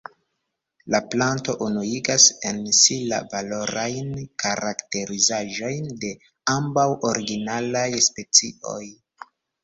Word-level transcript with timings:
La 0.93 0.99
planto 1.13 1.53
unuigas 1.65 2.23
en 2.51 2.61
si 2.77 2.95
la 3.11 3.19
valorajn 3.33 4.07
karakterizaĵojn 4.43 5.91
de 6.05 6.09
ambaŭ 6.55 6.87
originalaj 7.11 7.85
specioj. 8.07 8.81